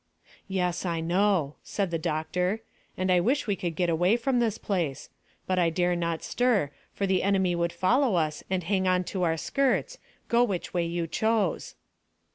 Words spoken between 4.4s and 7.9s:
place; but I dare not stir, for the enemy would